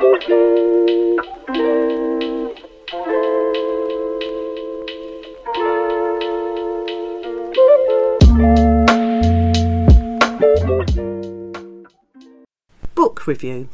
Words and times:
Book 0.00 0.16
review 13.26 13.68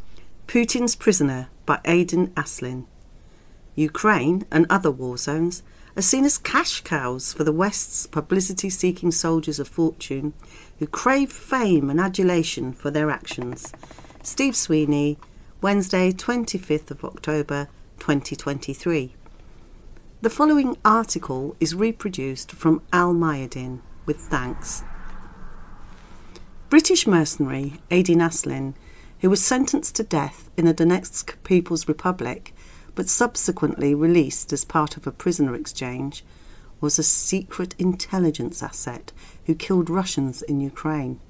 Putin's 0.49 0.97
Prisoner 0.97 1.49
by 1.65 1.79
Aiden 1.85 2.33
Aslin. 2.35 2.87
Ukraine 3.77 4.45
and 4.51 4.67
other 4.69 4.91
war 4.91 5.17
zones 5.17 5.63
are 5.97 6.03
seen 6.03 6.25
as 6.25 6.39
cash 6.39 6.81
cows 6.81 7.33
for 7.33 7.45
the 7.45 7.53
West's 7.53 8.09
publicity 8.09 8.69
seeking 8.69 9.13
soldiers 9.13 9.61
of 9.61 9.69
fortune 9.69 10.33
who 10.81 10.89
crave 10.89 11.31
fame 11.31 11.89
and 11.89 12.01
adulation 12.01 12.73
for 12.73 12.91
their 12.91 13.13
actions. 13.13 13.73
Steve 14.25 14.57
Sweeney, 14.57 15.19
Wednesday, 15.63 16.13
25th 16.13 16.91
of 16.91 17.05
October 17.05 17.69
2023. 17.99 19.15
The 20.21 20.31
following 20.31 20.77
article 20.85 21.57
is 21.59 21.75
reproduced 21.75 22.53
from 22.53 22.83
Al 22.93 23.15
Mayadeen 23.15 23.81
with 24.05 24.19
thanks. 24.19 24.85
British 26.69 27.07
mercenary 27.07 27.81
Aiden 27.91 28.17
Aslin 28.17 28.75
who 29.21 29.31
was 29.31 29.43
sentenced 29.43 29.97
to 29.97 30.03
death 30.03 30.51
in 30.59 30.67
the 30.67 30.75
Donetsk 30.75 31.35
People's 31.43 31.89
Republic 31.89 32.55
but 32.97 33.09
subsequently 33.09 33.95
released 33.95 34.53
as 34.53 34.65
part 34.65 34.97
of 34.97 35.07
a 35.07 35.13
prisoner 35.13 35.55
exchange, 35.55 36.25
was 36.81 36.99
a 36.99 37.03
secret 37.03 37.75
intelligence 37.79 38.63
asset 38.63 39.13
who 39.45 39.55
killed 39.55 39.89
Russians 39.89 40.43
in 40.43 40.61
Ukraine. 40.61 41.21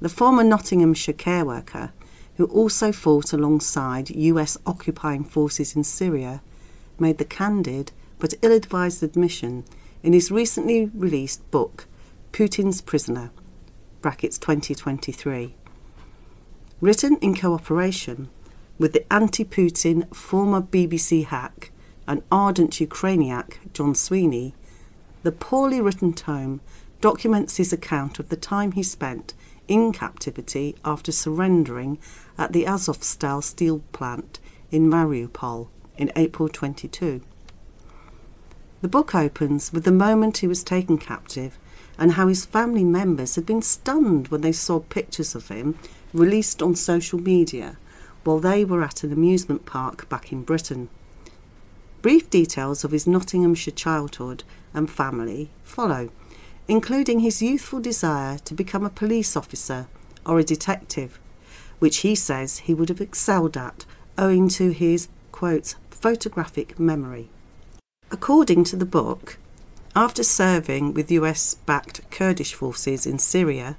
The 0.00 0.08
former 0.08 0.44
Nottinghamshire 0.44 1.14
care 1.14 1.44
worker, 1.44 1.92
who 2.38 2.46
also 2.46 2.90
fought 2.90 3.32
alongside 3.32 4.10
US 4.10 4.56
occupying 4.64 5.24
forces 5.24 5.76
in 5.76 5.84
Syria, 5.84 6.40
made 6.98 7.18
the 7.18 7.24
candid 7.24 7.92
but 8.18 8.34
ill 8.42 8.52
advised 8.52 9.02
admission 9.02 9.64
in 10.02 10.12
his 10.12 10.30
recently 10.30 10.90
released 10.94 11.48
book, 11.50 11.86
Putin's 12.32 12.80
Prisoner, 12.80 13.30
brackets 14.00 14.38
2023 14.38 15.54
written 16.80 17.16
in 17.16 17.34
cooperation 17.34 18.28
with 18.78 18.92
the 18.92 19.12
anti 19.12 19.44
Putin 19.44 20.14
former 20.14 20.60
BBC 20.60 21.24
hack 21.24 21.72
and 22.06 22.22
ardent 22.30 22.80
Ukrainiac 22.80 23.58
John 23.72 23.94
Sweeney, 23.94 24.54
the 25.24 25.32
poorly 25.32 25.80
written 25.80 26.12
tome 26.12 26.60
documents 27.00 27.56
his 27.56 27.72
account 27.72 28.18
of 28.18 28.28
the 28.28 28.36
time 28.36 28.72
he 28.72 28.82
spent 28.82 29.34
in 29.68 29.92
captivity 29.92 30.74
after 30.84 31.12
surrendering 31.12 31.98
at 32.36 32.52
the 32.52 32.64
Azovstal 32.64 33.42
steel 33.42 33.82
plant 33.92 34.40
in 34.70 34.90
Mariupol 34.90 35.68
in 35.96 36.10
April 36.16 36.48
22. 36.48 37.20
The 38.80 38.88
book 38.88 39.14
opens 39.14 39.72
with 39.72 39.84
the 39.84 39.92
moment 39.92 40.38
he 40.38 40.46
was 40.46 40.62
taken 40.62 40.98
captive 40.98 41.58
and 41.98 42.12
how 42.12 42.28
his 42.28 42.44
family 42.44 42.84
members 42.84 43.34
had 43.34 43.44
been 43.44 43.62
stunned 43.62 44.28
when 44.28 44.40
they 44.40 44.52
saw 44.52 44.78
pictures 44.78 45.34
of 45.34 45.48
him 45.48 45.76
released 46.12 46.62
on 46.62 46.74
social 46.76 47.18
media 47.18 47.76
while 48.24 48.38
they 48.38 48.64
were 48.64 48.82
at 48.82 49.02
an 49.02 49.12
amusement 49.12 49.66
park 49.66 50.08
back 50.08 50.30
in 50.30 50.42
Britain. 50.42 50.88
Brief 52.02 52.30
details 52.30 52.84
of 52.84 52.92
his 52.92 53.06
Nottinghamshire 53.06 53.74
childhood 53.74 54.44
and 54.72 54.88
family 54.88 55.50
follow, 55.64 56.10
including 56.68 57.20
his 57.20 57.40
youthful 57.40 57.80
desire 57.80 58.38
to 58.38 58.54
become 58.54 58.84
a 58.84 58.90
police 58.90 59.36
officer 59.36 59.86
or 60.26 60.38
a 60.38 60.44
detective, 60.44 61.18
which 61.78 61.98
he 61.98 62.14
says 62.14 62.58
he 62.58 62.74
would 62.74 62.90
have 62.90 63.00
excelled 63.00 63.56
at 63.56 63.86
owing 64.18 64.48
to 64.48 64.70
his, 64.70 65.08
quote, 65.32 65.74
photographic 65.90 66.78
memory. 66.78 67.30
According 68.10 68.64
to 68.64 68.76
the 68.76 68.84
book, 68.84 69.38
after 69.96 70.22
serving 70.22 70.94
with 70.94 71.10
US 71.10 71.54
backed 71.54 72.08
Kurdish 72.10 72.54
forces 72.54 73.06
in 73.06 73.18
Syria, 73.18 73.76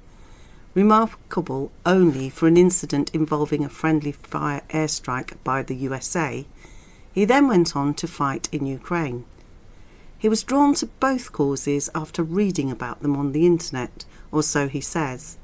remarkable 0.74 1.70
only 1.86 2.28
for 2.28 2.46
an 2.46 2.56
incident 2.56 3.10
involving 3.14 3.64
a 3.64 3.68
friendly 3.68 4.12
fire 4.12 4.62
airstrike 4.70 5.34
by 5.44 5.62
the 5.62 5.74
USA, 5.76 6.44
he 7.12 7.24
then 7.24 7.48
went 7.48 7.74
on 7.74 7.94
to 7.94 8.06
fight 8.06 8.48
in 8.52 8.66
Ukraine. 8.66 9.24
He 10.20 10.28
was 10.28 10.42
drawn 10.42 10.74
to 10.74 10.86
both 10.86 11.32
causes 11.32 11.88
after 11.94 12.22
reading 12.22 12.70
about 12.70 13.00
them 13.00 13.16
on 13.16 13.32
the 13.32 13.46
internet, 13.46 14.04
or 14.30 14.42
so 14.42 14.68
he 14.68 14.82
says. 14.82 15.38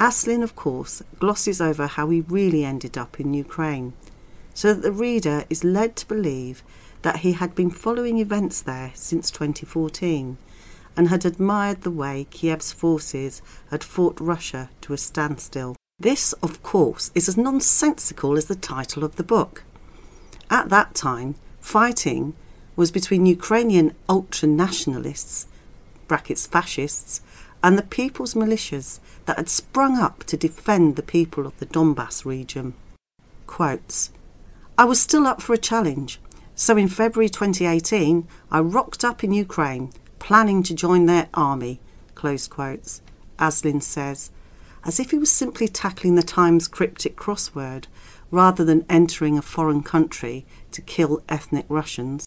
Aslin, 0.00 0.42
of 0.42 0.56
course, 0.56 1.00
glosses 1.20 1.60
over 1.60 1.86
how 1.86 2.10
he 2.10 2.22
really 2.22 2.64
ended 2.64 2.98
up 2.98 3.20
in 3.20 3.32
Ukraine, 3.32 3.92
so 4.52 4.74
that 4.74 4.82
the 4.82 4.90
reader 4.90 5.44
is 5.48 5.62
led 5.62 5.94
to 5.94 6.08
believe 6.08 6.64
that 7.02 7.18
he 7.18 7.32
had 7.34 7.54
been 7.54 7.70
following 7.70 8.18
events 8.18 8.60
there 8.60 8.90
since 8.94 9.30
2014 9.30 10.38
and 10.96 11.08
had 11.08 11.24
admired 11.24 11.82
the 11.82 11.90
way 11.90 12.26
Kiev's 12.32 12.72
forces 12.72 13.42
had 13.70 13.84
fought 13.84 14.20
Russia 14.20 14.70
to 14.80 14.92
a 14.92 14.98
standstill. 14.98 15.76
This, 16.00 16.32
of 16.42 16.64
course, 16.64 17.12
is 17.14 17.28
as 17.28 17.36
nonsensical 17.36 18.36
as 18.36 18.46
the 18.46 18.56
title 18.56 19.04
of 19.04 19.14
the 19.14 19.22
book. 19.22 19.62
At 20.50 20.68
that 20.70 20.96
time, 20.96 21.36
fighting 21.60 22.34
was 22.82 22.90
between 22.90 23.26
Ukrainian 23.26 23.94
ultra 24.08 24.48
nationalists, 24.48 25.46
brackets 26.08 26.48
fascists, 26.48 27.20
and 27.62 27.78
the 27.78 27.84
people's 28.00 28.34
militias 28.34 28.98
that 29.26 29.36
had 29.36 29.48
sprung 29.48 29.96
up 29.98 30.24
to 30.24 30.36
defend 30.36 30.96
the 30.96 31.10
people 31.16 31.46
of 31.46 31.56
the 31.60 31.66
Donbass 31.66 32.24
region. 32.24 32.74
Quotes, 33.46 34.10
I 34.76 34.84
was 34.84 35.00
still 35.00 35.28
up 35.28 35.40
for 35.40 35.54
a 35.54 35.68
challenge, 35.70 36.18
so 36.56 36.76
in 36.76 36.88
February 36.88 37.28
2018 37.28 38.26
I 38.50 38.58
rocked 38.58 39.04
up 39.04 39.22
in 39.22 39.32
Ukraine 39.32 39.92
planning 40.18 40.64
to 40.64 40.74
join 40.74 41.06
their 41.06 41.28
army, 41.34 41.78
close 42.16 42.48
quotes, 42.48 43.00
Aslin 43.38 43.80
says, 43.80 44.32
as 44.84 44.98
if 44.98 45.12
he 45.12 45.18
was 45.18 45.30
simply 45.30 45.68
tackling 45.68 46.16
the 46.16 46.24
Times 46.24 46.66
cryptic 46.66 47.14
crossword 47.14 47.84
rather 48.32 48.64
than 48.64 48.84
entering 48.88 49.38
a 49.38 49.42
foreign 49.54 49.84
country 49.84 50.44
to 50.72 50.82
kill 50.82 51.22
ethnic 51.28 51.66
Russians. 51.68 52.26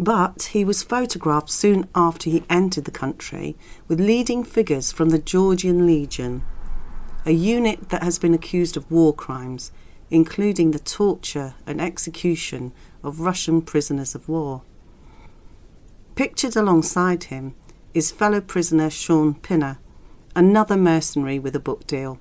But 0.00 0.44
he 0.52 0.64
was 0.64 0.82
photographed 0.82 1.50
soon 1.50 1.86
after 1.94 2.30
he 2.30 2.42
entered 2.48 2.86
the 2.86 2.90
country 2.90 3.54
with 3.86 4.00
leading 4.00 4.44
figures 4.44 4.90
from 4.90 5.10
the 5.10 5.18
Georgian 5.18 5.84
Legion, 5.86 6.42
a 7.26 7.32
unit 7.32 7.90
that 7.90 8.02
has 8.02 8.18
been 8.18 8.32
accused 8.32 8.78
of 8.78 8.90
war 8.90 9.12
crimes, 9.12 9.72
including 10.10 10.70
the 10.70 10.78
torture 10.78 11.52
and 11.66 11.82
execution 11.82 12.72
of 13.04 13.20
Russian 13.20 13.60
prisoners 13.60 14.14
of 14.14 14.26
war. 14.26 14.62
Pictured 16.14 16.56
alongside 16.56 17.24
him 17.24 17.54
is 17.92 18.10
fellow 18.10 18.40
prisoner 18.40 18.88
Sean 18.88 19.34
Pinner, 19.34 19.80
another 20.34 20.78
mercenary 20.78 21.38
with 21.38 21.54
a 21.54 21.60
book 21.60 21.86
deal, 21.86 22.18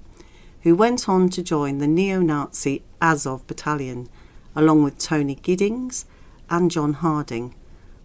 who 0.64 0.76
went 0.76 1.08
on 1.08 1.30
to 1.30 1.42
join 1.42 1.78
the 1.78 1.88
neo 1.88 2.20
Nazi 2.20 2.84
Azov 3.02 3.48
battalion, 3.48 4.10
along 4.54 4.84
with 4.84 4.98
Tony 4.98 5.36
Giddings 5.36 6.06
and 6.50 6.70
John 6.70 6.92
Harding, 6.92 7.56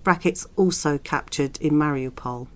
brackets 0.04 0.46
also 0.54 0.98
captured 0.98 1.58
in 1.60 1.72
Mariupol. 1.72 2.46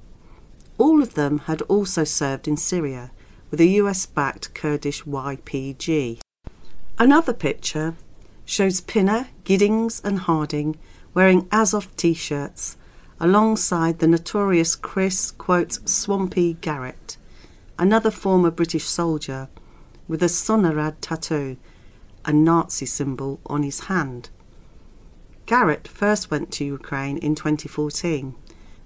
All 0.77 1.03
of 1.03 1.15
them 1.15 1.39
had 1.39 1.63
also 1.63 2.05
served 2.05 2.47
in 2.47 2.57
Syria 2.57 3.11
with 3.51 3.61
a 3.61 3.67
US 3.83 4.07
backed 4.07 4.55
Kurdish 4.55 5.03
YPG. 5.05 6.21
Another 6.99 7.33
picture 7.33 7.97
shows 8.45 8.81
Pinner, 8.81 9.29
Giddings, 9.45 10.01
and 10.05 10.21
Harding 10.21 10.77
wearing 11.15 11.49
Azov 11.51 11.95
t 11.97 12.15
shirts 12.15 12.77
alongside 13.21 13.99
the 13.99 14.07
notorious 14.07 14.77
Chris, 14.77 15.31
quote, 15.33 15.89
Swampy 15.89 16.55
Garrett, 16.61 17.17
another 17.79 18.11
former 18.11 18.51
British 18.51 18.85
soldier 18.85 19.49
with 20.07 20.23
a 20.23 20.27
Sonnenrad 20.27 20.97
tattoo, 21.01 21.57
a 22.25 22.33
Nazi 22.33 22.87
symbol 22.87 23.41
on 23.47 23.63
his 23.63 23.81
hand. 23.81 24.31
Garrett 25.49 25.89
first 25.89 26.31
went 26.31 26.53
to 26.53 26.65
Ukraine 26.67 27.17
in 27.17 27.35
2014, 27.35 28.35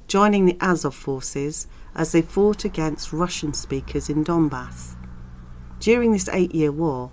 joining 0.07 0.45
the 0.45 0.57
Azov 0.61 0.95
forces 0.95 1.67
as 1.93 2.13
they 2.13 2.23
fought 2.23 2.65
against 2.65 3.13
Russian 3.13 3.53
speakers 3.53 4.09
in 4.09 4.23
Donbass. 4.23 4.95
During 5.81 6.13
this 6.13 6.29
eight 6.29 6.55
year 6.55 6.71
war, 6.71 7.11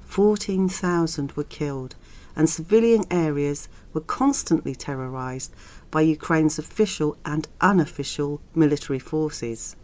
14,000 0.00 1.32
were 1.32 1.44
killed, 1.44 1.94
and 2.34 2.48
civilian 2.48 3.04
areas 3.10 3.68
were 3.92 4.00
constantly 4.00 4.74
terrorised 4.74 5.52
by 5.90 6.00
Ukraine's 6.00 6.58
official 6.58 7.18
and 7.22 7.48
unofficial 7.60 8.40
military 8.54 8.98
forces. 8.98 9.76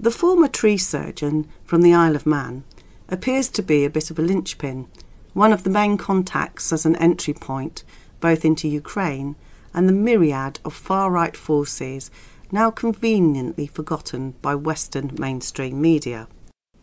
The 0.00 0.10
former 0.10 0.48
tree 0.48 0.78
surgeon 0.78 1.46
from 1.64 1.82
the 1.82 1.92
Isle 1.92 2.16
of 2.16 2.24
Man 2.24 2.64
appears 3.10 3.50
to 3.50 3.62
be 3.62 3.84
a 3.84 3.90
bit 3.90 4.10
of 4.10 4.18
a 4.18 4.22
linchpin, 4.22 4.86
one 5.34 5.52
of 5.52 5.64
the 5.64 5.70
main 5.70 5.98
contacts 5.98 6.72
as 6.72 6.86
an 6.86 6.96
entry 6.96 7.34
point 7.34 7.84
both 8.20 8.44
into 8.44 8.68
Ukraine 8.68 9.36
and 9.74 9.88
the 9.88 9.92
myriad 9.92 10.60
of 10.64 10.74
far 10.74 11.10
right 11.10 11.36
forces 11.36 12.10
now 12.50 12.70
conveniently 12.70 13.66
forgotten 13.66 14.32
by 14.42 14.54
Western 14.54 15.14
mainstream 15.18 15.80
media. 15.80 16.26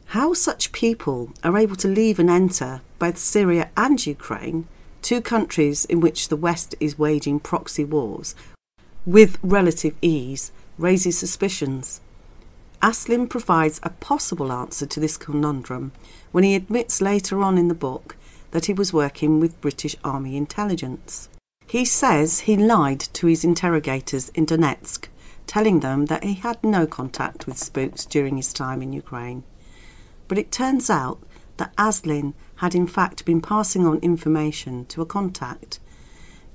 How 0.07 0.33
such 0.33 0.71
people 0.71 1.31
are 1.43 1.57
able 1.57 1.75
to 1.77 1.87
leave 1.87 2.19
and 2.19 2.29
enter 2.29 2.81
both 2.99 3.17
Syria 3.17 3.69
and 3.75 4.05
Ukraine, 4.05 4.67
two 5.01 5.21
countries 5.21 5.85
in 5.85 5.99
which 5.99 6.29
the 6.29 6.35
West 6.35 6.75
is 6.79 6.99
waging 6.99 7.39
proxy 7.39 7.83
wars, 7.83 8.35
with 9.05 9.37
relative 9.41 9.95
ease, 10.01 10.51
raises 10.77 11.17
suspicions. 11.17 12.01
Aslin 12.81 13.27
provides 13.27 13.79
a 13.81 13.89
possible 13.89 14.51
answer 14.51 14.85
to 14.85 14.99
this 14.99 15.17
conundrum 15.17 15.91
when 16.31 16.43
he 16.43 16.55
admits 16.55 17.01
later 17.01 17.41
on 17.41 17.57
in 17.57 17.67
the 17.67 17.73
book 17.73 18.15
that 18.55 18.67
he 18.67 18.73
was 18.73 18.93
working 18.93 19.37
with 19.41 19.59
British 19.59 19.97
Army 20.01 20.37
intelligence. 20.37 21.27
He 21.67 21.83
says 21.83 22.39
he 22.39 22.55
lied 22.55 23.01
to 23.01 23.27
his 23.27 23.43
interrogators 23.43 24.29
in 24.29 24.45
Donetsk, 24.45 25.09
telling 25.45 25.81
them 25.81 26.05
that 26.05 26.23
he 26.23 26.35
had 26.35 26.63
no 26.63 26.87
contact 26.87 27.47
with 27.47 27.57
spooks 27.57 28.05
during 28.05 28.37
his 28.37 28.53
time 28.53 28.81
in 28.81 28.93
Ukraine. 28.93 29.43
But 30.29 30.37
it 30.37 30.53
turns 30.53 30.89
out 30.89 31.19
that 31.57 31.75
Aslin 31.75 32.33
had 32.63 32.73
in 32.73 32.87
fact 32.87 33.25
been 33.25 33.41
passing 33.41 33.85
on 33.85 33.97
information 33.97 34.85
to 34.85 35.01
a 35.01 35.05
contact, 35.05 35.81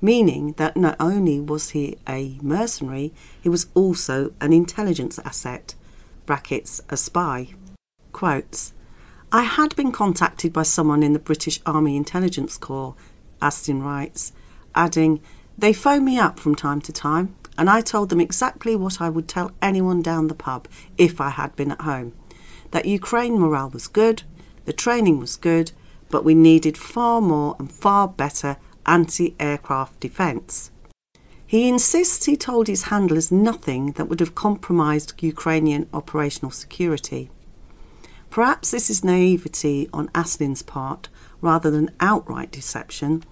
meaning 0.01 0.53
that 0.53 0.75
not 0.75 0.95
only 0.99 1.39
was 1.39 1.69
he 1.69 1.99
a 2.09 2.39
mercenary, 2.41 3.13
he 3.39 3.47
was 3.47 3.67
also 3.75 4.33
an 4.41 4.53
intelligence 4.53 5.19
asset, 5.19 5.75
brackets, 6.25 6.81
a 6.89 6.97
spy. 6.97 7.49
Quotes, 8.11 8.73
I 9.31 9.43
had 9.43 9.75
been 9.75 9.91
contacted 9.91 10.51
by 10.51 10.63
someone 10.63 11.03
in 11.03 11.13
the 11.13 11.19
British 11.19 11.61
Army 11.65 11.95
Intelligence 11.95 12.57
Corps, 12.57 12.95
Aslin 13.41 13.81
writes, 13.81 14.33
adding, 14.75 15.21
They 15.57 15.73
phone 15.73 16.05
me 16.05 16.17
up 16.17 16.39
from 16.39 16.55
time 16.55 16.81
to 16.81 16.91
time, 16.91 17.35
and 17.57 17.69
I 17.69 17.81
told 17.81 18.09
them 18.09 18.19
exactly 18.19 18.75
what 18.75 18.99
I 18.99 19.09
would 19.09 19.27
tell 19.27 19.51
anyone 19.61 20.01
down 20.01 20.27
the 20.27 20.35
pub 20.35 20.67
if 20.97 21.21
I 21.21 21.29
had 21.29 21.55
been 21.55 21.71
at 21.71 21.81
home 21.81 22.13
that 22.71 22.85
Ukraine 22.85 23.37
morale 23.37 23.69
was 23.69 23.87
good, 23.87 24.23
the 24.65 24.73
training 24.73 25.19
was 25.19 25.35
good, 25.35 25.71
but 26.09 26.25
we 26.25 26.33
needed 26.33 26.77
far 26.77 27.21
more 27.21 27.55
and 27.59 27.71
far 27.71 28.07
better 28.07 28.57
anti 28.85 29.35
aircraft 29.39 29.99
defence. 29.99 30.71
He 31.45 31.67
insists 31.67 32.25
he 32.25 32.37
told 32.37 32.67
his 32.67 32.83
handlers 32.83 33.31
nothing 33.31 33.91
that 33.93 34.07
would 34.07 34.21
have 34.21 34.35
compromised 34.35 35.21
Ukrainian 35.21 35.87
operational 35.93 36.51
security. 36.51 37.29
Perhaps 38.31 38.71
this 38.71 38.89
is 38.89 39.03
naivety 39.03 39.89
on 39.91 40.09
Aslin's 40.15 40.61
part 40.61 41.09
rather 41.41 41.69
than 41.69 41.91
outright 41.99 42.49
deception. 42.49 43.25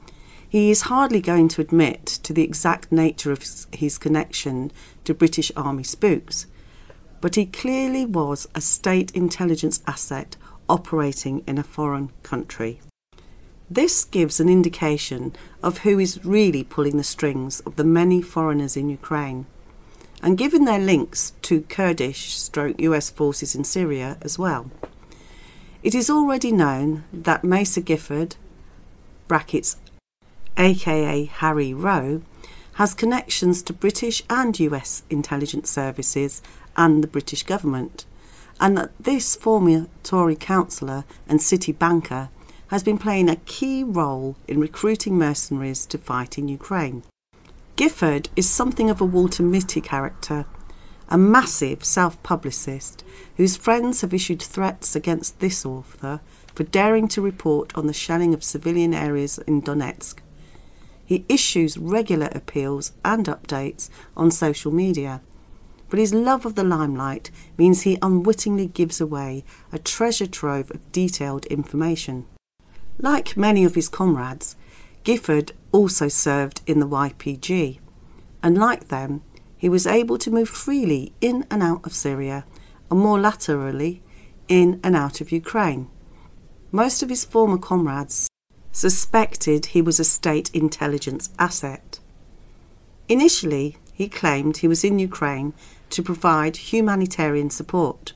He 0.48 0.72
is 0.72 0.82
hardly 0.84 1.22
going 1.22 1.48
to 1.50 1.62
admit 1.62 2.06
to 2.06 2.34
the 2.34 2.44
exact 2.44 2.92
nature 2.92 3.32
of 3.32 3.42
his 3.72 3.98
connection 3.98 4.72
to 5.06 5.14
British 5.14 5.54
Army 5.56 5.84
spooks, 5.84 6.48
but 7.22 7.36
he 7.36 7.46
clearly 7.46 8.06
was 8.06 8.46
a 8.54 8.60
state 8.60 9.12
intelligence 9.12 9.82
asset 9.88 10.36
operating 10.68 11.44
in 11.48 11.58
a 11.58 11.64
foreign 11.64 12.12
country. 12.22 12.82
This 13.70 14.04
gives 14.04 14.42
an 14.42 14.50
indication 14.50 15.34
of 15.64 15.80
who 15.80 15.98
is 15.98 16.26
really 16.26 16.64
pulling 16.66 16.98
the 16.98 17.04
strings 17.06 17.62
of 17.62 17.78
the 17.78 17.86
many 17.86 18.22
foreigners 18.22 18.76
in 18.76 18.90
Ukraine. 18.90 19.46
And 20.22 20.38
given 20.38 20.66
their 20.66 20.80
links 20.80 21.34
to 21.44 21.62
Kurdish 21.62 22.36
stroke 22.36 22.80
US 22.82 23.10
forces 23.10 23.56
in 23.56 23.64
Syria 23.64 24.18
as 24.22 24.38
well. 24.38 24.70
It 25.82 25.96
is 25.96 26.10
already 26.10 26.52
known 26.52 27.06
that 27.14 27.44
Macer 27.44 27.82
Gifford, 27.82 28.36
brackets, 29.30 29.78
aka 30.58 31.26
Harry 31.26 31.74
Rowe, 31.74 32.22
has 32.74 32.94
connections 32.94 33.62
to 33.64 33.74
British 33.74 34.22
and 34.30 34.60
US 34.60 35.04
intelligence 35.10 35.70
services 35.70 36.42
and 36.76 37.04
the 37.04 37.08
British 37.08 37.44
government, 37.44 38.06
and 38.60 38.78
that 38.78 38.92
this 39.00 39.36
former 39.36 39.88
Tory 40.04 40.36
councillor 40.36 41.06
and 41.28 41.42
city 41.42 41.72
banker 41.72 42.30
has 42.68 42.84
been 42.84 42.98
playing 42.98 43.30
a 43.30 43.36
key 43.36 43.84
role 43.84 44.36
in 44.48 44.60
recruiting 44.60 45.18
mercenaries 45.18 45.86
to 45.88 45.98
fight 45.98 46.38
in 46.38 46.48
Ukraine. 46.48 47.04
Gifford 47.80 48.28
is 48.36 48.50
something 48.50 48.90
of 48.90 49.00
a 49.00 49.06
Walter 49.06 49.42
Mitty 49.42 49.80
character, 49.80 50.46
a 51.08 51.18
massive 51.18 51.86
self 51.86 52.22
publicist 52.24 53.06
whose 53.38 53.56
friends 53.56 54.02
have 54.02 54.14
issued 54.14 54.42
threats 54.42 54.98
against 54.98 55.40
this 55.40 55.66
author 55.66 56.20
for 56.54 56.66
daring 56.66 57.08
to 57.08 57.22
report 57.22 57.72
on 57.78 57.88
the 57.88 57.94
shelling 57.94 58.34
of 58.34 58.44
civilian 58.44 58.94
areas 58.94 59.38
in 59.48 59.62
Donetsk. 59.62 60.18
He 61.06 61.24
issues 61.30 61.78
regular 61.78 62.28
appeals 62.34 62.92
and 63.06 63.28
updates 63.28 63.90
on 64.18 64.30
social 64.30 64.74
media, 64.74 65.22
but 65.88 66.00
his 66.00 66.14
love 66.14 66.46
of 66.46 66.56
the 66.56 66.66
limelight 66.66 67.32
means 67.58 67.84
he 67.84 67.98
unwittingly 68.02 68.68
gives 68.68 69.00
away 69.00 69.46
a 69.72 69.80
treasure 69.80 70.28
trove 70.28 70.70
of 70.72 70.92
detailed 70.92 71.46
information. 71.46 72.26
Like 72.98 73.38
many 73.38 73.64
of 73.64 73.76
his 73.76 73.88
comrades, 73.88 74.58
Gifford 75.04 75.54
also 75.72 76.08
served 76.08 76.62
in 76.68 76.80
the 76.80 76.88
YPG, 76.88 77.80
and 78.44 78.58
like 78.58 78.88
them, 78.88 79.22
he 79.58 79.70
was 79.70 79.88
able 79.88 80.18
to 80.18 80.32
move 80.32 80.50
freely 80.50 81.14
in 81.22 81.46
and 81.52 81.62
out 81.62 81.86
of 81.86 81.94
Syria, 81.94 82.46
and 82.90 83.00
more 83.00 83.20
laterally, 83.20 84.02
in 84.48 84.80
and 84.84 84.96
out 84.96 85.22
of 85.22 85.32
Ukraine. 85.32 85.90
Most 86.72 87.04
of 87.04 87.10
his 87.10 87.26
former 87.26 87.58
comrades 87.58 88.28
suspected 88.72 89.68
he 89.68 89.82
was 89.82 90.00
a 90.00 90.04
state 90.04 90.50
intelligence 90.54 91.30
asset. 91.40 92.00
Initially, 93.08 93.78
he 93.94 94.08
claimed 94.08 94.58
he 94.58 94.68
was 94.68 94.84
in 94.84 95.00
Ukraine 95.00 95.54
to 95.90 96.04
provide 96.04 96.58
humanitarian 96.72 97.50
support. 97.50 98.14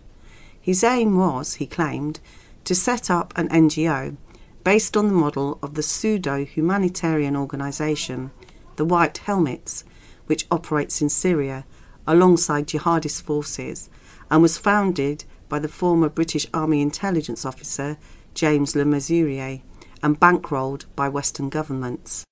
His 0.62 0.84
aim 0.84 1.18
was, 1.18 1.56
he 1.56 1.66
claimed, 1.66 2.20
to 2.64 2.76
set 2.76 3.10
up 3.10 3.34
an 3.36 3.50
NGO 3.50 4.16
based 4.64 4.96
on 4.96 5.08
the 5.08 5.14
model 5.14 5.60
of 5.62 5.74
the 5.74 5.84
pseudo 5.84 6.46
humanitarian 6.46 7.36
organisation, 7.36 8.32
the 8.76 8.86
White 8.86 9.20
Helmets, 9.20 9.84
which 10.26 10.48
operates 10.50 11.02
in 11.02 11.10
Syria 11.10 11.66
alongside 12.08 12.68
jihadist 12.68 13.22
forces 13.22 13.90
and 14.32 14.42
was 14.42 14.58
founded 14.58 15.26
by 15.50 15.60
the 15.60 15.68
former 15.68 16.10
British 16.10 16.48
Army 16.54 16.82
intelligence 16.82 17.46
officer 17.46 17.98
James 18.34 18.76
Le 18.76 18.86
Mesurier 18.86 19.62
and 20.02 20.20
bankrolled 20.20 20.86
by 20.96 21.08
Western 21.08 21.50
governments. 21.50 22.26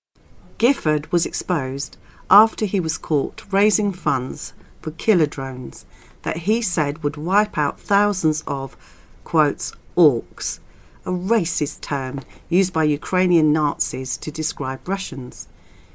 Gifford 0.58 1.12
was 1.12 1.26
exposed 1.26 1.98
after 2.30 2.66
he 2.66 2.80
was 2.80 2.98
caught 2.98 3.52
raising 3.52 3.92
funds 3.92 4.54
for 4.82 4.92
killer 4.92 5.26
drones 5.26 5.86
that 6.24 6.38
he 6.38 6.62
said 6.62 7.04
would 7.04 7.18
wipe 7.18 7.58
out 7.58 7.80
thousands 7.80 8.44
of, 8.48 8.78
quotes, 9.24 9.74
orcs, 9.98 10.60
a 11.06 11.12
racist 11.12 11.82
term 11.82 12.22
used 12.50 12.74
by 12.74 12.84
Ukrainian 12.84 13.52
Nazis 13.52 14.18
to 14.18 14.32
describe 14.32 14.88
Russians. 14.88 15.48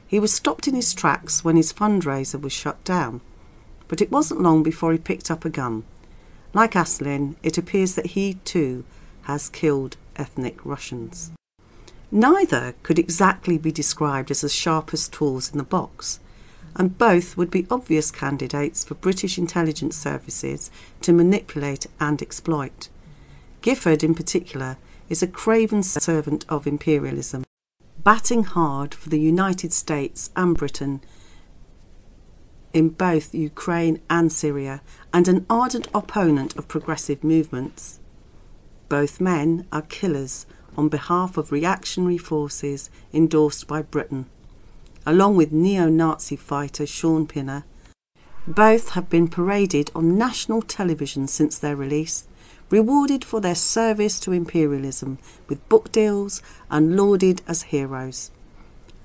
He 0.07 0.19
was 0.19 0.33
stopped 0.33 0.69
in 0.69 0.75
his 0.75 0.95
tracks 0.95 1.45
when 1.45 1.57
his 1.57 1.73
fundraiser 1.73 2.41
was 2.41 2.53
shut 2.53 2.83
down, 2.85 3.21
but 3.89 4.01
it 4.01 4.11
wasn't 4.11 4.43
long 4.43 4.63
before 4.63 4.93
he 4.93 4.99
picked 4.99 5.31
up 5.31 5.45
a 5.45 5.51
gun. 5.51 5.85
Like 6.53 6.73
Aslin, 6.73 7.37
it 7.43 7.59
appears 7.59 7.95
that 7.95 8.13
he 8.17 8.35
too 8.45 8.85
has 9.23 9.49
killed 9.49 9.97
ethnic 10.17 10.65
Russians. 10.65 11.33
Neither 12.11 12.75
could 12.83 12.99
exactly 12.99 13.59
be 13.59 13.73
described 13.73 14.31
as 14.31 14.41
the 14.41 14.49
sharpest 14.49 15.13
tools 15.13 15.51
in 15.51 15.59
the 15.59 15.65
box 15.65 16.21
and 16.77 16.99
both 16.99 17.37
would 17.37 17.51
be 17.51 17.67
obvious 17.71 18.11
candidates 18.11 18.85
for 18.85 18.95
British 18.95 19.39
intelligence 19.39 19.97
services 19.97 20.71
to 21.01 21.13
manipulate 21.13 21.87
and 21.99 22.21
exploit. 22.21 22.89
Gifford, 23.63 24.05
in 24.05 24.15
particular, 24.15 24.77
is 25.09 25.23
a 25.23 25.27
craven 25.27 25.83
servant 25.83 26.45
of 26.49 26.67
imperialism, 26.67 27.45
batting 28.03 28.45
hard 28.45 28.95
for 28.95 29.09
the 29.09 29.21
United 29.21 29.73
States 29.73 30.31
and 30.37 30.57
Britain 30.57 31.01
in 32.73 32.91
both 32.91 33.35
Ukraine 33.35 34.01
and 34.11 34.31
Syria, 34.31 34.83
and 35.13 35.29
an 35.29 35.47
ardent 35.49 35.89
opponent 35.95 36.55
of 36.57 36.69
progressive 36.69 37.25
movements. 37.25 38.01
Both 38.89 39.21
men 39.21 39.67
are 39.73 39.83
killers 39.83 40.47
on 40.77 40.89
behalf 40.89 41.39
of 41.39 41.53
reactionary 41.53 42.19
forces 42.19 42.91
endorsed 43.15 43.67
by 43.67 43.81
Britain 43.81 44.27
along 45.07 45.37
with 45.37 45.53
neo-Nazi 45.53 46.35
fighter 46.35 46.85
Sean 46.85 47.27
Pinner. 47.27 47.65
Both 48.47 48.91
have 48.91 49.09
been 49.09 49.29
paraded 49.29 49.91
on 49.95 50.19
national 50.19 50.63
television 50.63 51.29
since 51.29 51.57
their 51.59 51.77
release, 51.77 52.27
rewarded 52.71 53.25
for 53.25 53.41
their 53.41 53.55
service 53.55 54.19
to 54.21 54.33
imperialism 54.33 55.19
with 55.49 55.69
book 55.69 55.93
deals 55.93 56.43
and 56.71 56.97
lauded 56.97 57.43
as 57.47 57.65
heroes. 57.65 58.31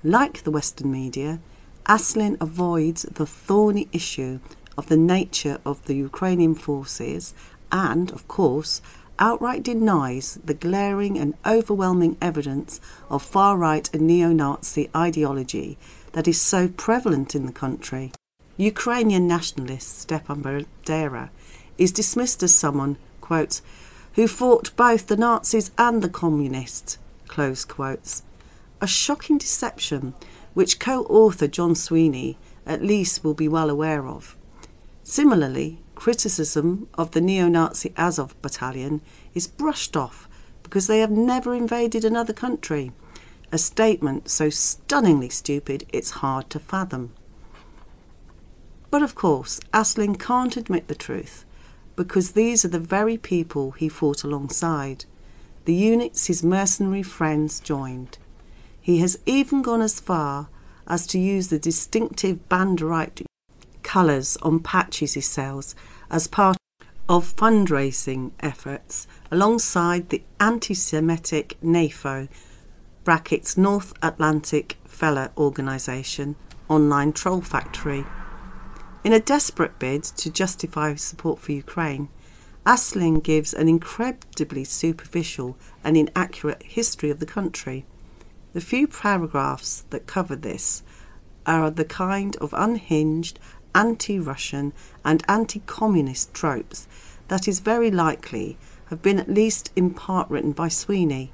Like 0.03 0.43
the 0.43 0.51
Western 0.51 0.91
media, 0.91 1.39
Aslin 1.85 2.37
avoids 2.41 3.03
the 3.03 3.25
thorny 3.25 3.87
issue 3.91 4.39
of 4.77 4.87
the 4.87 4.97
nature 4.97 5.59
of 5.65 5.85
the 5.85 5.95
Ukrainian 5.95 6.55
forces 6.55 7.33
and, 7.71 8.11
of 8.11 8.27
course, 8.27 8.81
outright 9.19 9.61
denies 9.61 10.39
the 10.43 10.53
glaring 10.53 11.17
and 11.19 11.35
overwhelming 11.45 12.17
evidence 12.21 12.81
of 13.09 13.21
far 13.21 13.57
right 13.57 13.89
and 13.93 14.07
neo 14.07 14.31
Nazi 14.31 14.89
ideology 14.95 15.77
that 16.13 16.27
is 16.27 16.41
so 16.41 16.67
prevalent 16.67 17.35
in 17.35 17.45
the 17.45 17.51
country. 17.51 18.11
Ukrainian 18.57 19.27
nationalist 19.27 19.99
Stepan 19.99 20.41
Bandera 20.43 21.29
is 21.77 21.91
dismissed 21.91 22.43
as 22.43 22.53
someone, 22.53 22.97
quote, 23.31 23.61
who 24.15 24.27
fought 24.27 24.75
both 24.75 25.07
the 25.07 25.15
Nazis 25.15 25.71
and 25.77 26.01
the 26.01 26.09
Communists. 26.09 26.97
Close 27.29 27.63
quotes. 27.63 28.23
A 28.81 28.87
shocking 28.87 29.37
deception 29.37 30.15
which 30.53 30.79
co 30.79 31.03
author 31.03 31.47
John 31.47 31.73
Sweeney 31.73 32.37
at 32.65 32.83
least 32.83 33.23
will 33.23 33.33
be 33.33 33.47
well 33.47 33.69
aware 33.69 34.05
of. 34.05 34.35
Similarly, 35.03 35.79
criticism 35.95 36.89
of 36.95 37.11
the 37.11 37.21
neo 37.21 37.47
Nazi 37.47 37.93
Azov 37.95 38.35
battalion 38.41 38.99
is 39.33 39.47
brushed 39.47 39.95
off 39.95 40.27
because 40.61 40.87
they 40.87 40.99
have 40.99 41.11
never 41.11 41.55
invaded 41.55 42.03
another 42.03 42.33
country, 42.33 42.91
a 43.49 43.57
statement 43.57 44.29
so 44.29 44.49
stunningly 44.49 45.29
stupid 45.29 45.85
it's 45.93 46.19
hard 46.19 46.49
to 46.49 46.59
fathom. 46.59 47.13
But 48.89 49.01
of 49.01 49.15
course, 49.15 49.61
Aslin 49.73 50.19
can't 50.19 50.57
admit 50.57 50.89
the 50.89 50.95
truth 50.95 51.45
because 52.03 52.31
these 52.31 52.65
are 52.65 52.69
the 52.69 52.79
very 52.79 53.15
people 53.15 53.69
he 53.73 53.87
fought 53.87 54.23
alongside, 54.23 55.05
the 55.65 55.73
units 55.75 56.25
his 56.25 56.43
mercenary 56.43 57.03
friends 57.03 57.59
joined. 57.59 58.17
He 58.81 58.97
has 59.01 59.19
even 59.27 59.61
gone 59.61 59.83
as 59.83 59.99
far 59.99 60.49
as 60.87 61.05
to 61.05 61.19
use 61.19 61.49
the 61.49 61.59
distinctive 61.59 62.49
Banderite 62.49 63.23
colours 63.83 64.35
on 64.41 64.61
patches 64.61 65.13
he 65.13 65.21
sells 65.21 65.75
as 66.09 66.25
part 66.25 66.57
of 67.07 67.35
fundraising 67.35 68.31
efforts 68.39 69.05
alongside 69.29 70.09
the 70.09 70.23
anti-Semitic 70.39 71.55
NAFO 71.63 72.27
brackets 73.03 73.55
North 73.59 73.93
Atlantic 74.01 74.77
Fella 74.85 75.29
organisation 75.37 76.35
online 76.67 77.13
troll 77.13 77.41
factory. 77.41 78.05
In 79.03 79.13
a 79.13 79.19
desperate 79.19 79.79
bid 79.79 80.03
to 80.03 80.29
justify 80.29 80.93
support 80.93 81.39
for 81.39 81.53
Ukraine, 81.53 82.09
Aslin 82.67 83.23
gives 83.23 83.51
an 83.51 83.67
incredibly 83.67 84.63
superficial 84.63 85.57
and 85.83 85.97
inaccurate 85.97 86.61
history 86.61 87.09
of 87.09 87.19
the 87.19 87.25
country. 87.25 87.83
The 88.53 88.61
few 88.61 88.87
paragraphs 88.87 89.85
that 89.89 90.05
cover 90.05 90.35
this 90.35 90.83
are 91.47 91.71
the 91.71 91.85
kind 91.85 92.35
of 92.35 92.53
unhinged, 92.55 93.39
anti 93.73 94.19
Russian, 94.19 94.71
and 95.03 95.23
anti 95.27 95.61
communist 95.65 96.31
tropes 96.35 96.87
that 97.27 97.47
is 97.47 97.59
very 97.59 97.89
likely 97.89 98.55
have 98.91 99.01
been 99.01 99.19
at 99.19 99.29
least 99.29 99.71
in 99.75 99.95
part 99.95 100.29
written 100.29 100.51
by 100.51 100.67
Sweeney. 100.67 101.31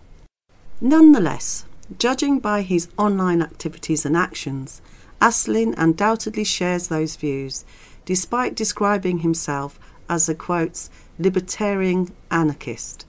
Nonetheless, 0.80 1.66
judging 1.98 2.40
by 2.40 2.62
his 2.62 2.88
online 2.98 3.42
activities 3.42 4.06
and 4.06 4.16
actions, 4.16 4.82
Aslin 5.20 5.74
undoubtedly 5.78 6.44
shares 6.44 6.88
those 6.88 7.16
views, 7.16 7.66
despite 8.06 8.56
describing 8.56 9.20
himself 9.20 9.80
as 10.10 10.30
a 10.30 10.36
quotes, 10.36 10.90
libertarian 11.18 12.14
anarchist, 12.30 13.06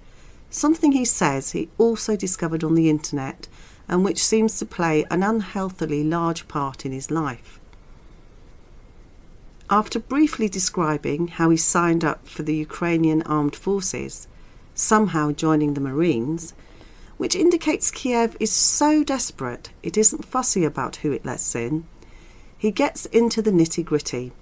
something 0.51 0.93
he 0.93 1.05
says 1.05 1.53
he 1.53 1.69
also 1.77 2.17
discovered 2.17 2.65
on 2.65 2.75
the 2.75 2.89
internet 2.89 3.47
and 3.89 4.05
which 4.05 4.25
seems 4.25 4.59
to 4.59 4.67
play 4.67 5.05
an 5.11 5.23
unhealthily 5.23 6.03
large 6.03 6.49
part 6.49 6.85
in 6.85 6.93
his 6.93 7.11
life. 7.11 7.61
After 9.71 9.99
briefly 9.99 10.49
describing 10.49 11.29
how 11.29 11.51
he 11.51 11.59
signed 11.59 12.05
up 12.05 12.27
for 12.27 12.43
the 12.43 12.57
Ukrainian 12.57 13.23
armed 13.23 13.55
forces, 13.55 14.27
somehow 14.75 15.33
joining 15.33 15.75
the 15.75 15.81
Marines, 15.81 16.55
which 17.19 17.37
indicates 17.37 17.91
Kiev 17.91 18.37
is 18.41 18.53
so 18.53 19.05
desperate 19.05 19.71
it 19.83 19.99
isn't 19.99 20.25
fussy 20.25 20.65
about 20.65 20.97
who 20.97 21.13
it 21.13 21.27
lets 21.27 21.55
in, 21.55 21.85
he 22.59 22.73
gets 22.73 23.07
into 23.07 23.41
the 23.41 23.53
nitty 23.53 23.85
gritty. 23.85 24.33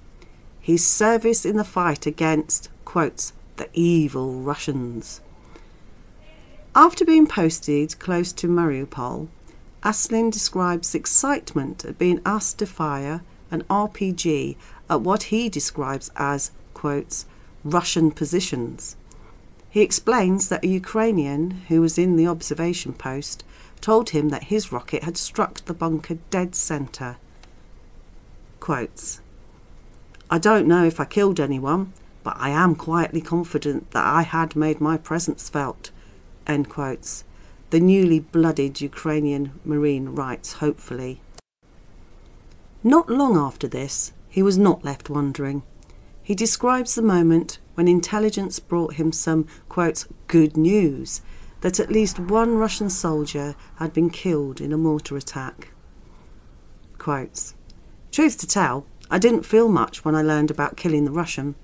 His 0.61 0.85
service 0.85 1.45
in 1.45 1.57
the 1.57 1.65
fight 1.65 2.07
against, 2.07 2.71
quotes, 2.87 3.35
the 3.57 3.69
evil 3.75 4.41
Russians. 4.41 5.21
After 6.75 7.05
being 7.05 7.27
posted 7.27 7.99
close 7.99 8.33
to 8.33 8.49
Mariupol, 8.49 9.29
Aslin 9.83 10.33
describes 10.33 10.95
excitement 10.95 11.85
at 11.85 11.99
being 11.99 12.21
asked 12.27 12.59
to 12.59 12.67
fire 12.67 13.23
an 13.51 13.63
RPG 13.65 14.57
at 14.91 15.01
what 15.03 15.25
he 15.25 15.49
describes 15.49 16.11
as, 16.17 16.51
quotes, 16.75 17.27
Russian 17.65 18.11
positions. 18.11 18.97
He 19.71 19.83
explains 19.83 20.49
that 20.49 20.65
a 20.65 20.69
Ukrainian 20.69 21.51
who 21.69 21.81
was 21.83 21.99
in 21.99 22.17
the 22.17 22.27
observation 22.27 22.95
post 22.95 23.45
told 23.81 24.11
him 24.11 24.31
that 24.31 24.45
his 24.45 24.73
rocket 24.73 25.05
had 25.05 25.17
struck 25.17 25.65
the 25.65 25.75
bunker 25.75 26.19
dead 26.31 26.55
centre 26.55 27.19
quotes. 28.67 29.21
I 30.29 30.39
don't 30.39 30.67
know 30.67 30.85
if 30.85 30.99
I 30.99 31.05
killed 31.05 31.39
anyone, 31.39 31.93
but 32.25 32.35
I 32.37 32.51
am 32.51 32.75
quietly 32.75 33.21
confident 33.21 33.93
that 33.93 34.05
I 34.05 34.23
had 34.23 34.57
made 34.57 34.81
my 34.81 34.97
presence 34.97 35.49
felt. 35.49 35.93
End 36.49 36.69
quotes. 36.69 37.23
The 37.71 37.79
newly 37.79 38.19
blooded 38.19 38.81
Ukrainian 38.81 39.53
Marine 39.65 40.17
writes 40.17 40.55
hopefully. 40.55 41.21
Not 42.83 43.09
long 43.09 43.37
after 43.37 43.69
this, 43.69 44.13
he 44.29 44.43
was 44.43 44.59
not 44.59 44.85
left 44.85 45.09
wondering. 45.09 45.63
He 46.21 46.35
describes 46.35 46.97
the 46.97 47.03
moment 47.03 47.61
when 47.75 47.87
intelligence 47.87 48.59
brought 48.59 48.95
him 48.95 49.13
some, 49.13 49.47
good 50.27 50.57
news 50.57 51.21
that 51.61 51.79
at 51.79 51.93
least 51.93 52.19
one 52.19 52.57
Russian 52.57 52.91
soldier 52.91 53.55
had 53.77 53.93
been 53.93 54.11
killed 54.11 54.61
in 54.61 54.73
a 54.73 54.77
mortar 54.77 55.17
attack. 55.17 55.69
Quotes, 56.99 57.55
Truth 58.17 58.39
to 58.39 58.47
tell, 58.47 58.87
I 59.11 59.19
didn't 59.19 59.45
feel 59.45 59.69
much 59.69 60.03
when 60.03 60.15
I 60.15 60.23
learned 60.23 60.51
about 60.51 60.79
killing 60.79 61.05
the 61.05 61.11
Russian. 61.11 61.55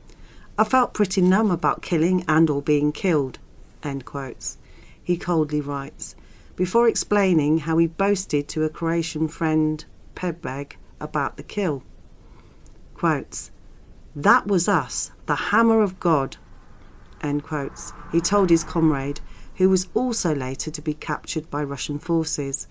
I 0.59 0.65
felt 0.65 0.93
pretty 0.93 1.23
numb 1.23 1.51
about 1.51 1.81
killing 1.81 2.27
and 2.29 2.51
or 2.51 2.61
being 2.61 2.93
killed. 2.93 3.39
End 3.83 4.05
quotes. 4.05 4.59
He 5.03 5.17
coldly 5.17 5.63
writes, 5.63 6.15
before 6.55 6.87
explaining 6.87 7.61
how 7.61 7.79
he 7.79 7.87
boasted 7.87 8.49
to 8.49 8.65
a 8.65 8.69
Croatian 8.69 9.29
friend, 9.29 9.83
Prebeg, 10.15 10.73
about 11.01 11.39
the 11.39 11.43
kill. 11.43 11.85
Quotes, 12.93 13.51
that 14.15 14.47
was 14.47 14.69
us, 14.69 15.11
the 15.25 15.49
hammer 15.49 15.81
of 15.81 15.99
God. 15.99 16.37
End 17.23 17.43
quotes. 17.43 17.95
He 18.13 18.21
told 18.21 18.51
his 18.51 18.63
comrade, 18.63 19.23
who 19.55 19.71
was 19.71 19.89
also 19.95 20.35
later 20.35 20.71
to 20.71 20.83
be 20.83 20.93
captured 20.93 21.49
by 21.49 21.65
Russian 21.65 21.99
forces, 21.99 22.67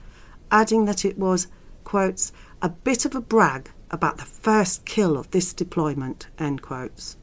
adding 0.51 0.85
that 0.85 1.03
it 1.03 1.17
was, 1.17 1.47
quotes, 1.83 2.31
a 2.61 2.69
bit 2.69 3.05
of 3.05 3.15
a 3.15 3.21
brag 3.21 3.71
about 3.89 4.17
the 4.17 4.25
first 4.25 4.85
kill 4.85 5.17
of 5.17 5.31
this 5.31 5.53
deployment, 5.53 6.27
end 6.39 6.61
quotes. 6.61 7.17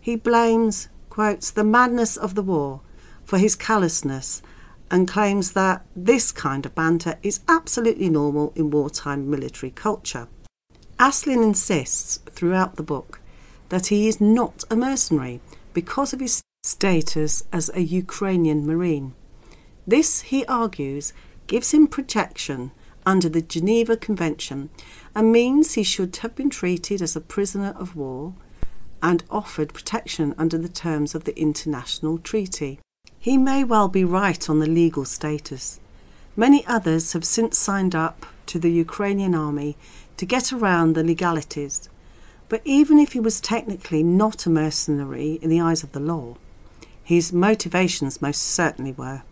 He 0.00 0.16
blames, 0.16 0.88
quotes, 1.08 1.50
the 1.50 1.64
madness 1.64 2.16
of 2.16 2.34
the 2.34 2.42
war 2.42 2.80
for 3.24 3.38
his 3.38 3.56
callousness 3.56 4.42
and 4.90 5.06
claims 5.06 5.52
that 5.52 5.84
this 5.94 6.32
kind 6.32 6.66
of 6.66 6.74
banter 6.74 7.18
is 7.22 7.40
absolutely 7.48 8.08
normal 8.08 8.52
in 8.56 8.70
wartime 8.70 9.30
military 9.30 9.70
culture. 9.70 10.26
Aslin 10.98 11.42
insists 11.42 12.18
throughout 12.28 12.76
the 12.76 12.82
book 12.82 13.20
that 13.68 13.86
he 13.86 14.08
is 14.08 14.20
not 14.20 14.64
a 14.70 14.76
mercenary 14.76 15.40
because 15.72 16.12
of 16.12 16.20
his 16.20 16.42
status 16.62 17.44
as 17.52 17.70
a 17.74 17.80
Ukrainian 17.80 18.66
Marine. 18.66 19.14
This, 19.86 20.22
he 20.22 20.44
argues, 20.46 21.12
gives 21.46 21.72
him 21.72 21.86
protection 21.86 22.72
under 23.06 23.28
the 23.28 23.42
Geneva 23.42 23.96
Convention 23.96 24.70
and 25.14 25.32
means 25.32 25.74
he 25.74 25.82
should 25.82 26.16
have 26.16 26.34
been 26.34 26.50
treated 26.50 27.02
as 27.02 27.16
a 27.16 27.20
prisoner 27.20 27.74
of 27.78 27.96
war 27.96 28.34
and 29.02 29.24
offered 29.30 29.74
protection 29.74 30.34
under 30.36 30.58
the 30.58 30.68
terms 30.68 31.14
of 31.14 31.24
the 31.24 31.38
international 31.38 32.18
treaty. 32.18 32.78
He 33.18 33.36
may 33.36 33.64
well 33.64 33.88
be 33.88 34.04
right 34.04 34.48
on 34.48 34.60
the 34.60 34.66
legal 34.66 35.04
status. 35.04 35.80
Many 36.36 36.66
others 36.66 37.12
have 37.12 37.24
since 37.24 37.58
signed 37.58 37.94
up 37.94 38.26
to 38.46 38.58
the 38.58 38.70
Ukrainian 38.70 39.34
army 39.34 39.76
to 40.16 40.26
get 40.26 40.52
around 40.52 40.94
the 40.94 41.04
legalities. 41.04 41.88
But 42.48 42.62
even 42.64 42.98
if 42.98 43.12
he 43.12 43.20
was 43.20 43.40
technically 43.40 44.02
not 44.02 44.46
a 44.46 44.50
mercenary 44.50 45.38
in 45.42 45.50
the 45.50 45.60
eyes 45.60 45.82
of 45.82 45.92
the 45.92 46.00
law, 46.00 46.36
his 47.02 47.32
motivations 47.32 48.22
most 48.22 48.42
certainly 48.42 48.92
were. 48.92 49.22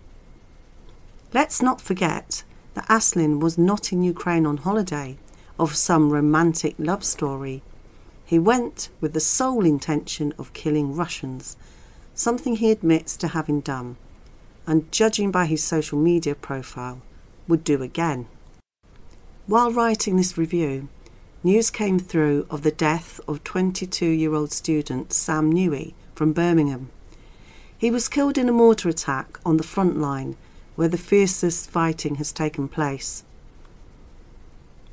Let's 1.33 1.61
not 1.61 1.81
forget 1.81 2.43
that 2.79 2.89
Aslin 2.89 3.41
was 3.41 3.59
not 3.59 3.93
in 3.93 4.05
Ukraine 4.05 4.47
on 4.47 4.59
holiday 4.59 5.17
of 5.59 5.75
some 5.75 6.13
romantic 6.13 6.77
love 6.79 7.03
story. 7.03 7.61
He 8.25 8.39
went 8.39 8.89
with 9.01 9.15
the 9.15 9.21
sole 9.21 9.65
intention 9.65 10.33
of 10.39 10.53
killing 10.53 10.95
Russians, 10.95 11.57
something 12.15 12.55
he 12.55 12.71
admits 12.71 13.17
to 13.17 13.29
having 13.29 13.63
done, 13.63 13.97
and 14.65 14.93
judging 14.93 15.33
by 15.33 15.47
his 15.47 15.65
social 15.65 15.99
media 15.99 16.37
profile, 16.37 17.01
would 17.49 17.65
do 17.65 17.83
again. 17.83 18.29
While 19.49 19.73
writing 19.73 20.15
this 20.15 20.39
review, 20.39 20.89
news 21.43 21.71
came 21.71 21.99
through 21.99 22.47
of 22.49 22.63
the 22.63 22.71
death 22.71 23.19
of 23.27 23.43
22 23.43 24.07
year 24.07 24.35
old 24.35 24.53
student 24.53 25.13
Sam 25.13 25.53
Newey 25.53 25.95
from 26.15 26.33
Birmingham. 26.33 26.91
He 27.77 27.91
was 27.91 28.09
killed 28.09 28.39
in 28.39 28.49
a 28.49 28.53
mortar 28.53 28.89
attack 28.89 29.41
on 29.45 29.57
the 29.57 29.71
front 29.75 29.99
line 29.99 30.37
where 30.79 30.87
the 30.87 30.97
fiercest 30.97 31.69
fighting 31.69 32.15
has 32.15 32.31
taken 32.31 32.69
place. 32.69 33.25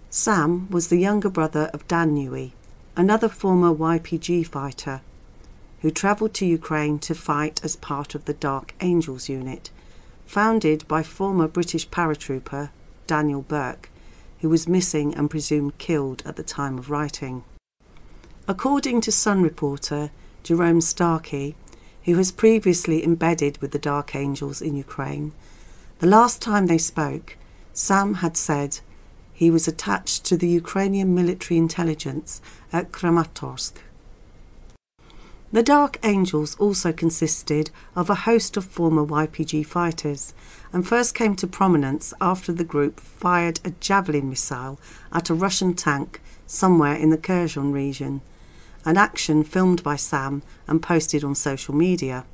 Sam 0.10 0.68
was 0.72 0.88
the 0.88 0.98
younger 0.98 1.30
brother 1.30 1.70
of 1.76 1.88
Dan 1.88 2.16
Newey, 2.16 2.54
another 2.98 3.30
former 3.30 3.72
YPG 3.72 4.48
fighter. 4.48 5.02
who 5.82 5.92
travelled 5.92 6.34
to 6.34 6.46
Ukraine 6.48 6.98
to 6.98 7.14
fight 7.14 7.64
as 7.64 7.76
part 7.76 8.16
of 8.16 8.26
the 8.26 8.34
Dark 8.34 8.74
Angels 8.82 9.30
unit, 9.30 9.70
founded 10.26 10.88
by 10.88 11.04
former 11.04 11.48
British 11.48 11.88
paratrooper 11.90 12.72
Daniel 13.06 13.44
Burke, 13.44 13.92
who 14.40 14.50
was 14.50 14.68
missing 14.68 15.14
and 15.14 15.30
presumed 15.30 15.78
killed 15.78 16.24
at 16.26 16.36
the 16.36 16.50
time 16.58 16.80
of 16.80 16.90
writing. 16.90 17.44
According 18.48 19.02
to 19.02 19.12
Sun 19.12 19.44
reporter 19.44 20.10
Jerome 20.42 20.82
Starkey, 20.82 21.56
who 22.06 22.16
has 22.16 22.32
previously 22.32 23.04
embedded 23.04 23.60
with 23.60 23.70
the 23.70 23.86
Dark 23.92 24.16
Angels 24.16 24.64
in 24.64 24.76
Ukraine, 24.76 25.32
the 26.00 26.08
last 26.08 26.42
time 26.42 26.68
they 26.68 26.78
spoke, 26.78 27.38
Sam 27.74 28.16
had 28.16 28.36
said 28.38 28.80
he 29.34 29.50
was 29.52 29.68
attached 29.68 30.24
to 30.26 30.38
the 30.38 30.48
Ukrainian 30.48 31.14
military 31.14 31.58
intelligence 31.58 32.42
at 32.72 32.92
Kramatorsk. 32.92 33.74
The 35.52 35.64
Dark 35.64 36.00
Angels 36.04 36.56
also 36.56 36.92
consisted 36.92 37.70
of 37.96 38.10
a 38.10 38.24
host 38.28 38.58
of 38.58 38.66
former 38.66 39.06
YPG 39.06 39.66
fighters 39.66 40.34
and 40.74 40.86
first 40.86 41.16
came 41.16 41.36
to 41.38 41.48
prominence 41.48 42.14
after 42.20 42.52
the 42.52 42.66
group 42.66 43.00
fired 43.00 43.62
a 43.64 43.70
Javelin 43.80 44.30
missile 44.30 44.80
at 45.14 45.30
a 45.30 45.34
Russian 45.34 45.74
tank 45.74 46.22
somewhere 46.46 46.96
in 46.96 47.10
the 47.10 47.18
Kherson 47.18 47.72
region, 47.72 48.20
an 48.84 48.98
action 48.98 49.46
filmed 49.46 49.82
by 49.82 49.96
Sam 49.96 50.42
and 50.68 50.82
posted 50.84 51.24
on 51.24 51.36
social 51.36 51.74
media. 51.74 52.26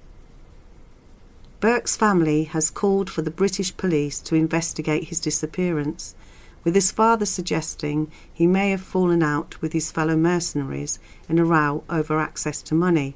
Burke's 1.62 1.96
family 1.96 2.46
has 2.46 2.72
called 2.72 3.08
for 3.08 3.22
the 3.22 3.30
British 3.30 3.78
police 3.78 4.20
to 4.22 4.34
investigate 4.34 5.10
his 5.10 5.20
disappearance, 5.20 6.16
with 6.64 6.74
his 6.74 6.92
father 6.92 7.28
suggesting 7.28 8.12
he 8.34 8.48
may 8.48 8.72
have 8.72 8.82
fallen 8.82 9.22
out 9.22 9.62
with 9.62 9.72
his 9.72 9.92
fellow 9.92 10.18
mercenaries 10.18 10.98
in 11.30 11.38
a 11.38 11.46
row 11.46 11.84
over 11.88 12.20
access 12.20 12.64
to 12.64 12.74
money. 12.74 13.16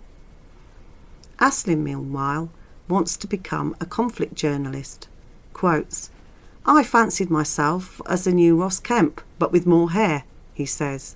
Aslin, 1.40 1.80
meanwhile, 1.80 2.52
wants 2.88 3.18
to 3.18 3.26
become 3.26 3.76
a 3.82 3.86
conflict 3.86 4.36
journalist. 4.36 5.08
Quotes, 5.54 6.12
I 6.68 6.84
fancied 6.84 7.32
myself 7.32 8.00
as 8.08 8.28
a 8.28 8.32
new 8.32 8.62
Ross 8.62 8.80
Kemp, 8.80 9.22
but 9.40 9.52
with 9.52 9.66
more 9.66 9.90
hair, 9.90 10.24
he 10.54 10.68
says. 10.68 11.16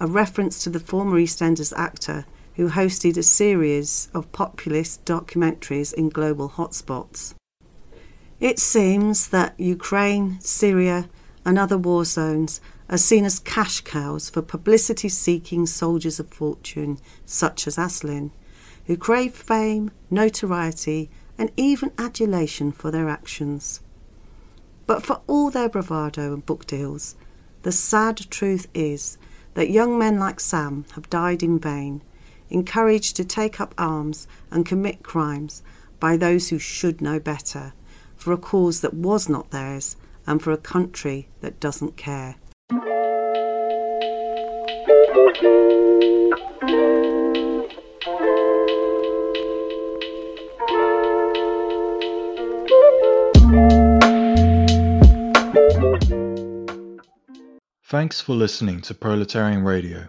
A 0.00 0.06
reference 0.06 0.64
to 0.64 0.70
the 0.70 0.80
former 0.80 1.20
EastEnders 1.20 1.76
actor 1.76 2.24
who 2.58 2.68
hosted 2.68 3.16
a 3.16 3.22
series 3.22 4.08
of 4.12 4.32
populist 4.32 5.04
documentaries 5.04 5.94
in 5.94 6.08
global 6.08 6.48
hotspots. 6.48 7.32
It 8.40 8.58
seems 8.58 9.28
that 9.28 9.54
Ukraine, 9.60 10.40
Syria, 10.40 11.08
and 11.44 11.56
other 11.56 11.78
war 11.78 12.04
zones 12.04 12.60
are 12.90 12.98
seen 12.98 13.24
as 13.24 13.38
cash 13.38 13.82
cows 13.82 14.28
for 14.28 14.42
publicity 14.42 15.08
seeking 15.08 15.66
soldiers 15.66 16.18
of 16.18 16.30
fortune, 16.30 16.98
such 17.24 17.68
as 17.68 17.76
Aslin, 17.76 18.32
who 18.86 18.96
crave 18.96 19.36
fame, 19.36 19.92
notoriety, 20.10 21.10
and 21.38 21.52
even 21.56 21.92
adulation 21.96 22.72
for 22.72 22.90
their 22.90 23.08
actions. 23.08 23.82
But 24.84 25.06
for 25.06 25.20
all 25.28 25.50
their 25.50 25.68
bravado 25.68 26.34
and 26.34 26.44
book 26.44 26.66
deals, 26.66 27.14
the 27.62 27.70
sad 27.70 28.16
truth 28.30 28.66
is 28.74 29.16
that 29.54 29.70
young 29.70 29.96
men 29.96 30.18
like 30.18 30.40
Sam 30.40 30.86
have 30.96 31.08
died 31.08 31.44
in 31.44 31.60
vain 31.60 32.02
encouraged 32.50 33.16
to 33.16 33.24
take 33.24 33.60
up 33.60 33.74
arms 33.76 34.26
and 34.50 34.66
commit 34.66 35.02
crimes 35.02 35.62
by 36.00 36.16
those 36.16 36.48
who 36.48 36.58
should 36.58 37.00
know 37.00 37.18
better, 37.18 37.72
for 38.16 38.32
a 38.32 38.38
cause 38.38 38.80
that 38.80 38.94
was 38.94 39.28
not 39.28 39.50
theirs 39.50 39.96
and 40.26 40.42
for 40.42 40.52
a 40.52 40.56
country 40.56 41.28
that 41.40 41.60
doesn't 41.60 41.96
care. 41.96 42.36
Thanks 57.90 58.20
for 58.20 58.34
listening 58.34 58.82
to 58.82 58.94
Proletarian 58.94 59.64
Radio. 59.64 60.08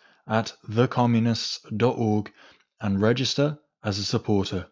at 0.27 0.53
thecommunists.org 0.69 2.31
and 2.81 3.01
register 3.01 3.57
as 3.83 3.97
a 3.99 4.03
supporter. 4.03 4.67